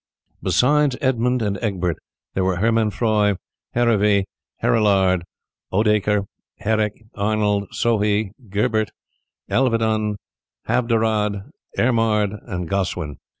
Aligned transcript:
Besides 0.41 0.97
Edmund 0.99 1.43
and 1.43 1.59
Egbert 1.61 1.97
there 2.33 2.43
were 2.43 2.55
Hermanfroi, 2.55 3.35
Herivee, 3.75 4.23
Herilard, 4.63 5.21
Odoacre, 5.71 6.25
Herric, 6.59 7.03
Arnold, 7.13 7.67
Sohie, 7.71 8.31
Gerbert, 8.49 8.89
Elvidon, 9.47 10.15
Havderad, 10.67 11.51
Ermard, 11.77 12.31
and 12.47 12.67
Gossuin. 12.67 13.17